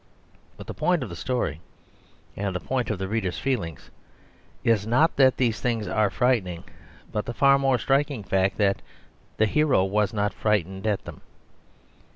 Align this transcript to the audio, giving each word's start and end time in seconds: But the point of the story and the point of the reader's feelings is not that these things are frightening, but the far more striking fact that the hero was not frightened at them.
But 0.57 0.65
the 0.65 0.73
point 0.73 1.03
of 1.03 1.09
the 1.09 1.15
story 1.15 1.61
and 2.35 2.55
the 2.55 2.59
point 2.59 2.89
of 2.89 2.97
the 2.97 3.07
reader's 3.07 3.37
feelings 3.37 3.91
is 4.63 4.87
not 4.87 5.15
that 5.17 5.37
these 5.37 5.61
things 5.61 5.87
are 5.87 6.09
frightening, 6.09 6.63
but 7.11 7.27
the 7.27 7.35
far 7.35 7.59
more 7.59 7.77
striking 7.77 8.23
fact 8.23 8.57
that 8.57 8.81
the 9.37 9.45
hero 9.45 9.83
was 9.85 10.11
not 10.11 10.33
frightened 10.33 10.87
at 10.87 11.05
them. 11.05 11.21